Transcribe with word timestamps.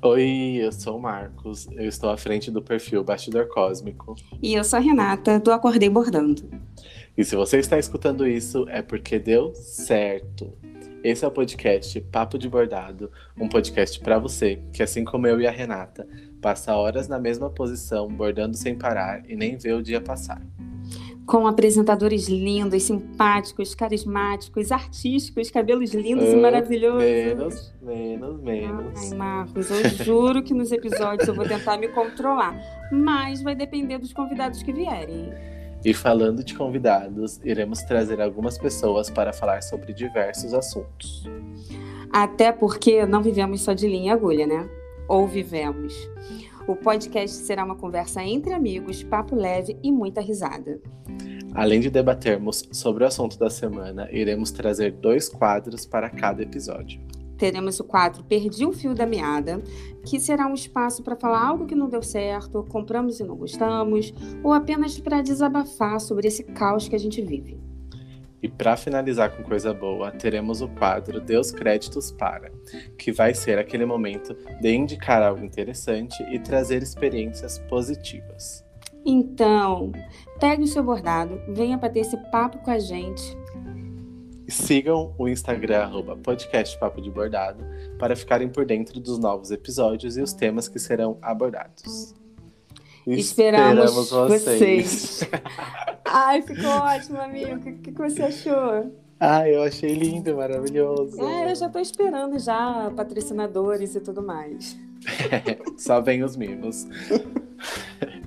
Oi, 0.00 0.60
eu 0.60 0.70
sou 0.70 0.96
o 0.96 1.02
Marcos, 1.02 1.66
eu 1.72 1.88
estou 1.88 2.08
à 2.08 2.16
frente 2.16 2.52
do 2.52 2.62
perfil 2.62 3.02
Bastidor 3.02 3.48
Cósmico. 3.48 4.14
E 4.40 4.54
eu 4.54 4.62
sou 4.62 4.76
a 4.76 4.80
Renata, 4.80 5.40
do 5.40 5.50
Acordei 5.50 5.90
Bordando. 5.90 6.48
E 7.16 7.24
se 7.24 7.34
você 7.34 7.58
está 7.58 7.76
escutando 7.80 8.24
isso, 8.24 8.64
é 8.68 8.80
porque 8.80 9.18
deu 9.18 9.52
certo. 9.56 10.52
Esse 11.02 11.24
é 11.24 11.28
o 11.28 11.32
podcast 11.32 12.00
Papo 12.00 12.38
de 12.38 12.48
Bordado, 12.48 13.10
um 13.36 13.48
podcast 13.48 13.98
para 13.98 14.20
você 14.20 14.62
que, 14.72 14.84
assim 14.84 15.04
como 15.04 15.26
eu 15.26 15.40
e 15.40 15.48
a 15.48 15.50
Renata, 15.50 16.06
passa 16.40 16.76
horas 16.76 17.08
na 17.08 17.18
mesma 17.18 17.50
posição, 17.50 18.06
bordando 18.06 18.56
sem 18.56 18.78
parar 18.78 19.28
e 19.28 19.34
nem 19.34 19.56
vê 19.56 19.72
o 19.72 19.82
dia 19.82 20.00
passar 20.00 20.40
com 21.28 21.46
apresentadores 21.46 22.26
lindos, 22.26 22.84
simpáticos, 22.84 23.74
carismáticos, 23.74 24.72
artísticos, 24.72 25.50
cabelos 25.50 25.92
lindos 25.92 26.26
uh, 26.26 26.32
e 26.32 26.36
maravilhosos. 26.36 27.74
Menos, 27.82 28.40
menos, 28.40 28.40
menos. 28.40 29.12
Ai, 29.12 29.18
Marcos, 29.18 29.70
eu 29.70 29.88
juro 30.04 30.42
que 30.42 30.54
nos 30.54 30.72
episódios 30.72 31.28
eu 31.28 31.34
vou 31.34 31.46
tentar 31.46 31.76
me 31.76 31.88
controlar, 31.88 32.58
mas 32.90 33.42
vai 33.42 33.54
depender 33.54 33.98
dos 33.98 34.12
convidados 34.12 34.62
que 34.62 34.72
vierem. 34.72 35.30
E 35.84 35.92
falando 35.92 36.42
de 36.42 36.54
convidados, 36.54 37.38
iremos 37.44 37.82
trazer 37.82 38.22
algumas 38.22 38.56
pessoas 38.56 39.10
para 39.10 39.30
falar 39.30 39.62
sobre 39.62 39.92
diversos 39.92 40.54
assuntos. 40.54 41.28
Até 42.10 42.50
porque 42.52 43.04
não 43.04 43.22
vivemos 43.22 43.60
só 43.60 43.74
de 43.74 43.86
linha 43.86 44.12
e 44.12 44.16
agulha, 44.16 44.46
né? 44.46 44.66
Ou 45.06 45.28
vivemos. 45.28 45.94
O 46.68 46.76
podcast 46.76 47.34
será 47.34 47.64
uma 47.64 47.76
conversa 47.76 48.22
entre 48.22 48.52
amigos, 48.52 49.02
papo 49.02 49.34
leve 49.34 49.78
e 49.82 49.90
muita 49.90 50.20
risada. 50.20 50.78
Além 51.54 51.80
de 51.80 51.88
debatermos 51.88 52.62
sobre 52.70 53.04
o 53.04 53.06
assunto 53.06 53.38
da 53.38 53.48
semana, 53.48 54.06
iremos 54.12 54.50
trazer 54.50 54.92
dois 54.92 55.30
quadros 55.30 55.86
para 55.86 56.10
cada 56.10 56.42
episódio. 56.42 57.00
Teremos 57.38 57.80
o 57.80 57.84
quadro 57.84 58.22
Perdi 58.22 58.66
o 58.66 58.72
Fio 58.74 58.94
da 58.94 59.06
Meada, 59.06 59.62
que 60.04 60.20
será 60.20 60.46
um 60.46 60.52
espaço 60.52 61.02
para 61.02 61.16
falar 61.16 61.42
algo 61.42 61.64
que 61.64 61.74
não 61.74 61.88
deu 61.88 62.02
certo, 62.02 62.62
compramos 62.68 63.18
e 63.18 63.24
não 63.24 63.34
gostamos, 63.34 64.12
ou 64.44 64.52
apenas 64.52 65.00
para 65.00 65.22
desabafar 65.22 65.98
sobre 65.98 66.28
esse 66.28 66.42
caos 66.42 66.86
que 66.86 66.94
a 66.94 66.98
gente 66.98 67.22
vive. 67.22 67.58
E 68.42 68.48
para 68.48 68.76
finalizar 68.76 69.36
com 69.36 69.42
coisa 69.42 69.74
boa, 69.74 70.12
teremos 70.12 70.60
o 70.60 70.68
quadro 70.68 71.20
Deus 71.20 71.50
Créditos 71.50 72.12
Para, 72.12 72.52
que 72.96 73.10
vai 73.10 73.34
ser 73.34 73.58
aquele 73.58 73.84
momento 73.84 74.36
de 74.60 74.72
indicar 74.72 75.22
algo 75.22 75.44
interessante 75.44 76.22
e 76.32 76.38
trazer 76.38 76.82
experiências 76.82 77.58
positivas. 77.68 78.64
Então, 79.04 79.90
pegue 80.38 80.62
o 80.62 80.66
seu 80.66 80.82
bordado, 80.84 81.40
venha 81.48 81.76
bater 81.76 82.00
esse 82.00 82.16
papo 82.30 82.58
com 82.58 82.70
a 82.70 82.78
gente. 82.78 83.36
Sigam 84.48 85.14
o 85.18 85.28
Instagram, 85.28 85.82
arroba 85.82 86.16
podcast 86.16 86.78
Papo 86.78 87.02
de 87.02 87.10
Bordado, 87.10 87.62
para 87.98 88.16
ficarem 88.16 88.48
por 88.48 88.64
dentro 88.64 88.98
dos 88.98 89.18
novos 89.18 89.50
episódios 89.50 90.16
e 90.16 90.22
os 90.22 90.32
temas 90.32 90.68
que 90.68 90.78
serão 90.78 91.18
abordados. 91.20 92.14
Esperamos, 93.06 93.90
Esperamos 94.02 94.10
vocês. 94.10 94.42
vocês. 94.42 95.30
Ai, 96.10 96.42
ficou 96.42 96.70
ótimo, 96.70 97.20
amigo. 97.20 97.56
O 97.56 97.60
que, 97.60 97.72
que 97.72 97.92
você 97.92 98.22
achou? 98.22 98.92
Ah, 99.20 99.48
eu 99.48 99.62
achei 99.62 99.94
lindo, 99.94 100.36
maravilhoso. 100.36 101.20
É, 101.20 101.50
eu 101.50 101.54
já 101.54 101.68
tô 101.68 101.78
esperando 101.78 102.38
já 102.38 102.90
patrocinadores 102.96 103.94
e 103.94 104.00
tudo 104.00 104.22
mais. 104.22 104.76
Só 105.76 106.00
vem 106.00 106.22
os 106.22 106.36
mimos. 106.36 106.86